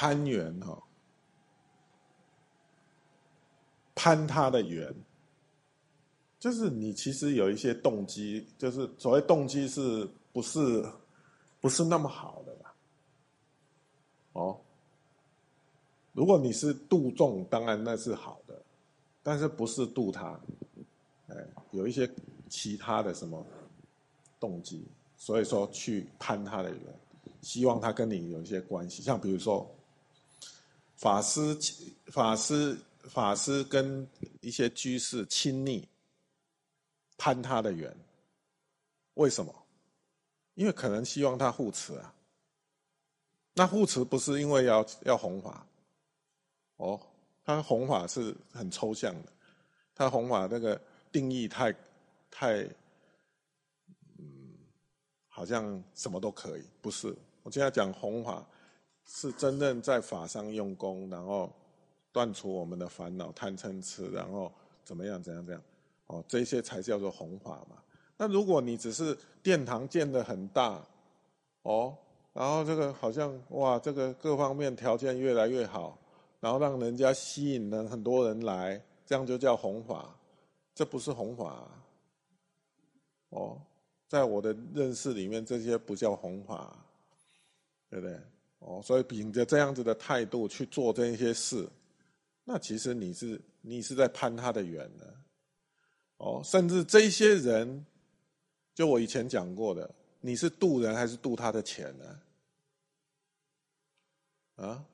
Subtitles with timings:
[0.00, 0.80] 攀缘哈，
[3.96, 4.94] 攀他的缘，
[6.38, 10.88] 就是你其实有一些动机，就是所谓动机是不是
[11.60, 12.72] 不是那么好的啦？
[14.34, 14.60] 哦，
[16.12, 18.62] 如果你是度众，当然那是好的，
[19.20, 20.40] 但是不是度他，
[21.26, 21.34] 哎，
[21.72, 22.08] 有一些
[22.48, 23.44] 其他的什么
[24.38, 24.86] 动机，
[25.16, 26.80] 所以说去攀他的缘。
[27.42, 29.68] 希望他跟你有一些关系，像比如说，
[30.98, 31.56] 法师、
[32.06, 34.06] 法师、法师跟
[34.40, 35.88] 一些居士亲昵，
[37.16, 37.96] 攀他的缘，
[39.14, 39.54] 为什么？
[40.54, 42.12] 因为可能希望他护持啊。
[43.54, 45.64] 那护持不是因为要要弘法，
[46.78, 47.00] 哦，
[47.44, 49.32] 他弘法是很抽象的，
[49.94, 50.80] 他弘法那个
[51.12, 51.72] 定义太
[52.28, 52.68] 太，
[54.18, 54.58] 嗯，
[55.28, 57.14] 好像什么都可以，不是。
[57.44, 58.44] 我现在讲弘法，
[59.10, 61.50] 是真正在法上用功，然后
[62.12, 64.52] 断除我们的烦恼、贪嗔痴，然后
[64.84, 65.62] 怎么样、怎样、怎样，
[66.08, 67.82] 哦，这些才叫做弘法嘛。
[68.18, 70.86] 那如果你只是殿堂建的很大，
[71.62, 71.96] 哦，
[72.34, 75.98] 然后这个好像哇，这个各方面条件越来越好，
[76.38, 80.14] 然后让人家吸引了很多人来，这样就叫弘法，
[80.74, 81.66] 这不是弘法，
[83.30, 83.58] 哦，
[84.06, 86.76] 在我的认识里面，这些不叫弘法。
[87.90, 88.20] 对不对？
[88.58, 91.68] 哦，所以秉着这样子的态度去做这一些事，
[92.44, 95.04] 那其实你是你是在攀他的缘呢。
[96.16, 97.86] 哦，甚至这些人，
[98.74, 99.88] 就我以前讲过的，
[100.20, 102.20] 你是渡人还是渡他的钱呢？
[104.56, 104.84] 啊，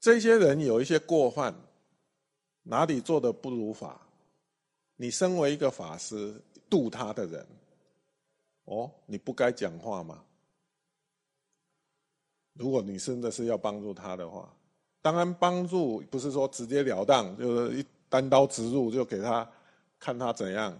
[0.00, 1.54] 这些人有一些过犯，
[2.62, 4.00] 哪里做的不如法？
[4.96, 6.34] 你身为一个法师
[6.70, 7.46] 渡他的人，
[8.64, 10.24] 哦，你不该讲话吗？
[12.58, 14.52] 如果你真的是要帮助他的话，
[15.00, 19.48] 当然帮助不是说直截了当，就是一单刀直入就给他
[19.98, 20.76] 看他怎样，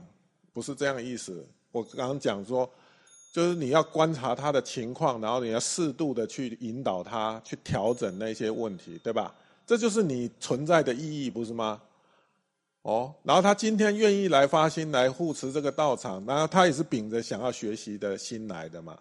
[0.52, 1.46] 不是这样的意思。
[1.70, 2.68] 我刚刚讲说，
[3.32, 9.32] 就是你要观察他的情况，然后你要适度的去引导他去调整那些问题，对吧？
[9.64, 11.80] 这就是你存在的意义，不是吗？
[12.82, 18.98] 哦，然后他今天愿意来发心来护持这个道场，然后他也是秉着想要学习的心来的嘛，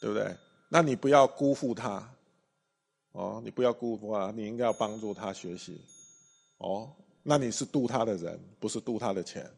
[0.00, 0.34] 对不对？
[0.72, 2.08] 那你不要辜负他，
[3.10, 5.80] 哦，你不要辜负他，你应该要帮助他学习，
[6.58, 6.88] 哦，
[7.24, 9.50] 那你是渡他的人，不是渡他的钱。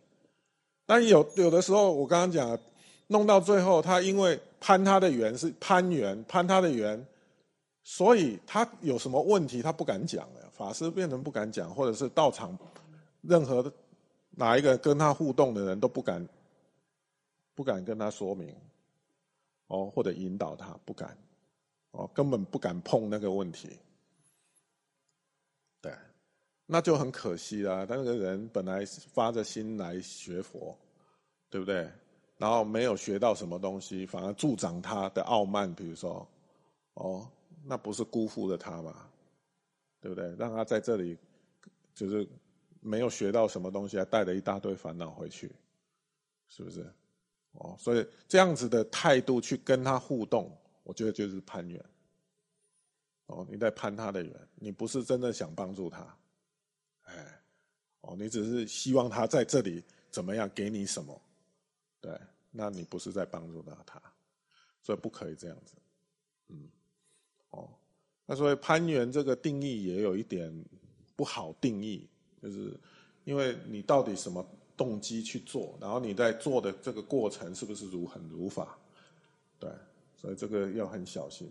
[0.87, 2.59] 但有有的时候，我刚刚讲，
[3.09, 7.07] 弄到最后，他因为攀他的缘是攀缘，攀他的缘，
[7.85, 10.51] 所以他有什么问题，他不敢讲了。
[10.53, 12.59] 法师变成不敢讲，或者是到场
[13.21, 13.71] 任何
[14.31, 16.27] 哪一个跟他互动的人都不敢，
[17.55, 18.55] 不敢跟他说明。
[19.73, 21.17] 哦，或者引导他不敢，
[21.93, 23.79] 哦，根本不敢碰那个问题，
[25.81, 25.91] 对，
[26.67, 27.87] 那就很可惜啦。
[27.89, 30.77] 那个人本来发着心来学佛，
[31.49, 31.91] 对不对？
[32.37, 35.75] 然后没有学到什么东西，反而助长他的傲慢。
[35.75, 36.29] 比如说，
[36.95, 37.27] 哦，
[37.65, 39.09] 那不是辜负了他吗？
[40.03, 40.35] 对不对？
[40.37, 41.17] 让他在这里
[41.95, 42.29] 就是
[42.81, 45.51] 没有学到什么东西，还带了一大堆烦恼回去，
[46.49, 46.93] 是不是？
[47.53, 50.51] 哦，所以这样子的态度去跟他互动，
[50.83, 51.85] 我觉得就是攀缘。
[53.27, 56.17] 哦，你在攀他的缘，你不是真的想帮助他，
[57.03, 57.43] 哎，
[58.01, 61.23] 哦，你只是希望他在这里怎么样给你什么，
[62.01, 62.21] 对，
[62.51, 64.03] 那你不是在帮助到他，
[64.83, 65.77] 所以不可以这样子。
[66.49, 66.69] 嗯，
[67.51, 67.71] 哦，
[68.27, 70.53] 那所以攀缘这个定义也有一点
[71.15, 72.09] 不好定义，
[72.43, 72.79] 就是
[73.25, 74.45] 因为你到底什么？
[74.83, 78.77] 动机去做，然后你在做的这个过程是不是如很如法？
[79.61, 79.71] 对，
[80.21, 81.49] 所以这个要很小心。